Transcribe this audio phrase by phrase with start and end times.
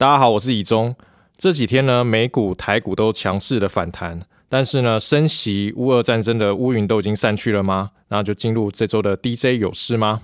[0.00, 0.96] 大家好，我是以中。
[1.36, 7.90] 这几天呢，美股、台股都强势的反弹，但是呢，升息、乌俄战争的乌云都已经散去了吗？
[8.08, 10.22] 那就进入这周的 DJ 有事吗？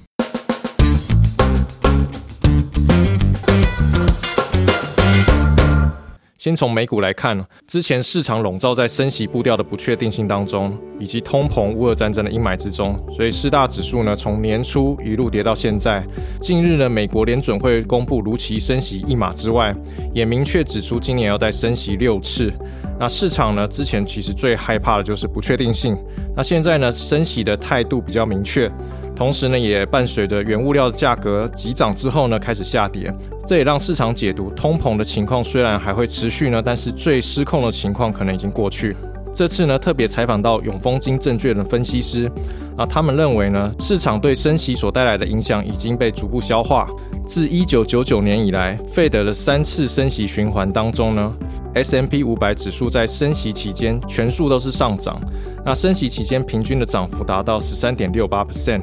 [6.46, 16.06] 先从美股来看，之前市场笼罩在升息步调的不确定性当中，以及通膨、乌俄战争的阴霾之中，所以四大指数呢从年初一路跌到现在。
[16.40, 19.74] 近日呢，美国联准会公布如期升息一码之外，
[20.14, 22.52] 也明确指出今年要再升息六次。
[22.96, 25.98] 那市场呢之前其实最害怕的就是不确定性，
[26.36, 28.70] 那现在呢升息的态度比较明确。
[29.16, 33.10] 同时呢，也伴随着原物料的价格急涨之后呢，开始下跌。
[33.46, 38.94] 这也让市场解读通膨的情况虽然还会持续呢，但是最失控的情况可能已经过去。
[39.32, 42.30] 这次呢，特别采访到永丰金证券的分析师
[42.76, 46.86] 啊，他们认为呢，市场对升息所带来的影响已经被逐步消化。
[47.26, 51.34] 自一九九九年以来，费德的三次升息循环当中呢
[51.74, 55.20] ，S M P 五百指数在升息期间全数都是上涨。
[55.64, 58.82] 那升息期间平均的涨幅达到十三点六八 percent。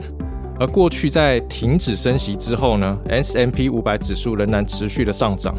[0.59, 5.55] 而过去在停止升息之后呢，S M P 五百指数仍然持续的上涨。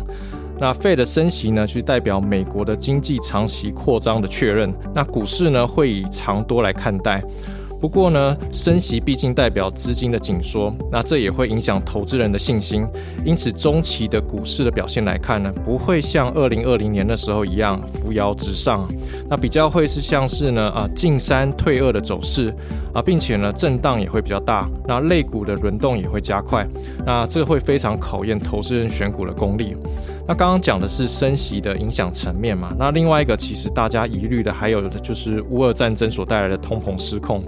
[0.61, 4.73] 那 Fed 的升息呢，去代表美国的经济长期扩张的确认。
[4.95, 7.25] 那股市呢，会以长多来看待。
[7.81, 12.87] 不过呢，升息毕竟代表资金的紧缩，那这也会影响投资人的信心。
[13.27, 18.89] 因此，中期的股市的表现来看呢，不会像二零二零年的时候一样扶摇直上，
[19.29, 22.55] 那比较会是像是呢啊进三退二的走势
[22.95, 26.67] 啊，并且呢震荡也会比较大，那类股的轮动也会加快，
[27.05, 29.77] 那这会非常考验投资人选股的功力。
[30.27, 32.75] 那刚刚讲的是升息的影响层面嘛？
[32.79, 37.45] 那另外一个其实大家疑虑的还有的就是乌俄战争所带来的通膨失控。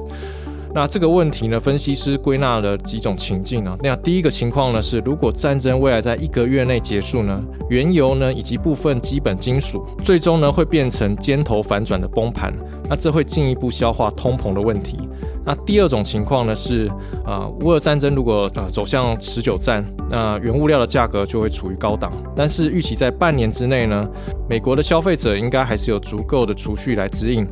[0.74, 3.76] 那这个问题呢，分析师归纳了几种情境啊。
[3.82, 12.52] 那第一个情况呢是，如果战争未来在一个月内结束呢，原油呢以及部分基本金属最终呢会变成尖头反转的崩盘，
[12.90, 14.98] 那这会进一步消化通膨的问题。
[15.44, 16.90] 那第二种情况呢是，
[17.24, 22.12] 啊，乌俄战争如果呃走向持久战，那原物料的价格就会处于高档。
[22.34, 24.06] 但是预期在半年之内呢，
[24.48, 27.46] 美国的消费者应该还是有足够的储蓄来支应，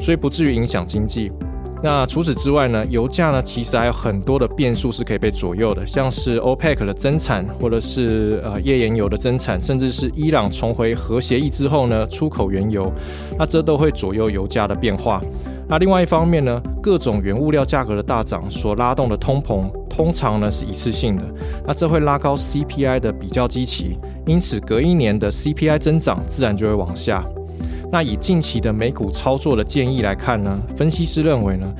[0.00, 1.30] 所以不至于影响经济。
[1.82, 12.90] 那除此之外呢，油价呢其实还有很多的变数是可以被左右的，像是 OPEC 的增产，或者是呃页岩油的增产，甚至是伊朗重回核协议之后呢出口原油，
[13.38, 15.20] 那这都会左右油价的变化。
[15.68, 21.24] 那另外一方面呢，各种原物料价格的大涨所拉动的通膨，通常呢是一次性的，
[21.66, 27.24] 那这会拉高 CPI 的比较基期，因此隔一年的 CPI 增长自然就会往下。
[27.90, 31.72] 那以近期的美股操作的建议来看呢，分析师认为呢。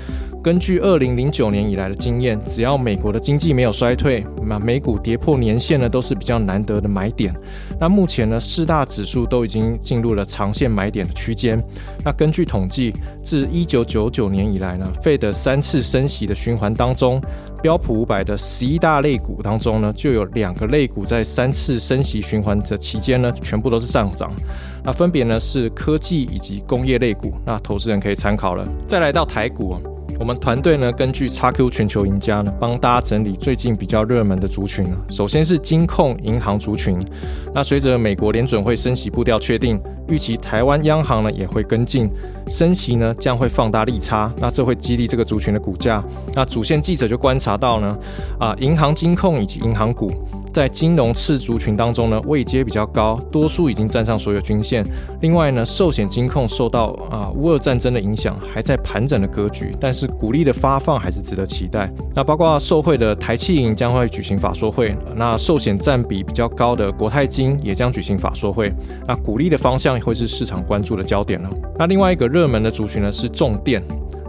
[0.47, 7.35] 根据二零零九年以来的经验，只要美国的经济没有衰退，那美股跌破年线呢，都是比较难得的买点。
[7.81, 11.61] 那目前呢，四大指数都已经进入了长线买点的区间。
[12.05, 17.21] 那根据统计，自一九九九年以来呢，费的三次升息的循环当中，
[17.61, 24.31] 标普五百的十一大类股当中呢，就有两个类股在三次升息循环的期间呢，全部都是上涨。
[24.85, 27.35] 那分别呢是科技以及工业类股。
[27.45, 28.65] 那投资人可以参考了。
[28.87, 29.77] 再来到台股。
[30.19, 36.99] 我们团队呢，根据 XQ 全球赢家呢，帮大家整理最近比较热门的族群首先是金控银行族群，
[37.55, 39.79] 那随着美国联准会升息步调确定，
[40.09, 42.09] 预期台湾央行呢也会跟进
[42.49, 46.03] 升息呢，将会放大利差，那这会激励这个族群的股价。
[46.35, 47.99] 那主线记者就观察到呢，
[48.39, 50.11] 啊，银行金控以及银行股。
[50.57, 54.83] 在金融次族群当中呢，位阶比较高，多数已经站上所有均线。
[55.21, 61.93] 另外呢，寿险金控受到啊乌俄战争的影响，还在盘整的格局，但是股利的发放还是值得期待。
[62.15, 68.73] 那包括受惠的台气银将会举行法说会，那寿险占比比较高的国泰金也将举行法说会。
[69.07, 71.51] 那股利的方向会是市场关注的焦点了。
[71.79, 73.83] 那另外一个热门的族群呢是重电。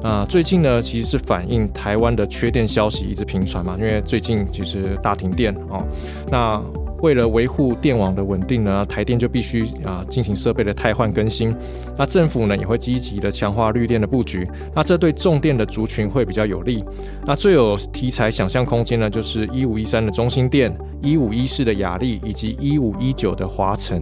[0.04, 5.84] 啊，最近呢，其实是反映台湾的缺电消息一直频传嘛，因为最近其实大停电哦。
[6.32, 6.62] 那
[7.02, 11.54] 为了维护电网的稳定呢，台电就必须啊进行设备的汰换更新。
[11.98, 14.48] 那政府呢也会积极的强化绿电的布局。
[14.74, 16.84] 那这对重电的族群会比较有利。
[17.26, 24.02] 那最有题材想象空间呢，就是一五一三的中心电、一五一四的雅力以及一五一九的华晨。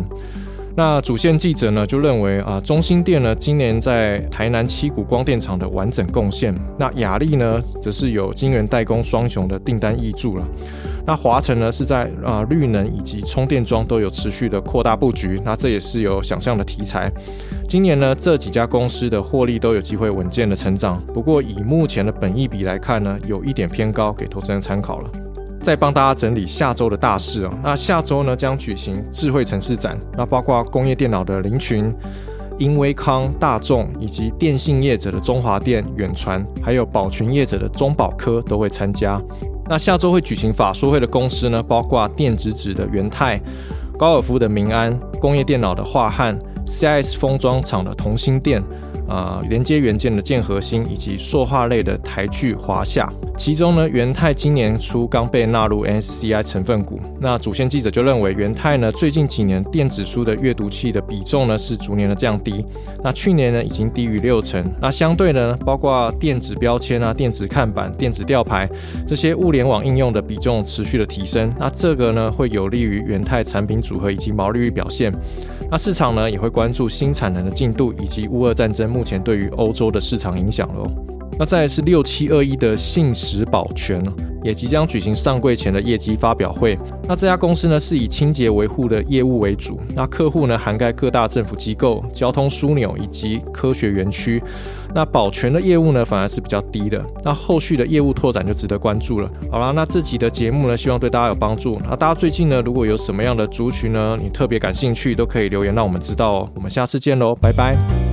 [0.77, 10.45] 那主线记者呢就认为啊，中心电呢今年在台南七股光电厂的完整贡献，那雅力呢则是有晶圆代工双雄的订单挹注了。
[11.07, 17.09] 那华晨呢是在啊绿能以及充电桩都有持续的扩大布局，那这也是有想象的题材。
[17.69, 25.09] 今年呢这几家公司的获利都有机会稳健的成长，不过以目前的本益比来看呢，有一点偏高，给投资人参考了。
[25.65, 27.49] 再帮大家整理下周的大事哦。
[27.63, 31.91] 那下周呢将举行智慧城市展，那包括工业电脑的林群。
[32.59, 39.19] 英威康、大众以及电信业者的中华电、远传，还有保全业者的中保科都会参加。
[39.67, 43.41] 那下周会举行法说会的公司呢，包括电子纸的元泰、
[43.97, 48.63] 高尔夫的民安、工业电脑的华汉、CIS 封装厂的同心电。
[49.07, 53.07] 呃，连接元件的建核心以及塑化类的台聚华夏，
[53.37, 56.99] 其中呢，元泰今年初刚被纳入 NSCI 成分股。
[57.19, 62.65] 那主线记者就认为，元泰呢最近几年电子书的阅读器的比重呢是逐年的降低。
[63.03, 64.63] 那去年呢已经低于六成。
[64.81, 68.67] 那相对呢，包括电子标签啊、电子看板、电子吊牌
[69.05, 71.53] 这些物联网应用的比重持续的提升。
[71.59, 75.13] 那这个呢会有利于元泰产品组合以及毛利率表现。
[75.69, 81.14] 那市场呢也会关注新产能的进度以及乌俄战争目前对于欧洲的市场影响喽。
[81.37, 84.01] 那再来是六七二一的信实保全
[84.43, 86.77] 也即将举行上柜前的业绩发表会。
[87.07, 94.41] 那这家公司呢是以清洁维护的业务为主，那客户呢涵盖各大政府机构、交通枢纽以及科学园区。
[94.93, 97.03] 那保全的业务呢反而是比较低的。
[97.21, 99.29] 那后续的业务拓展就值得关注了。
[99.51, 101.77] 好啦，那这集的节目呢希望对大家有帮助。
[101.83, 106.49] 那大家最近呢如果有什么样的族群呢你特别感兴趣，都可以留言让我们知道哦。
[106.55, 108.04] 我们下次见喽，拜拜。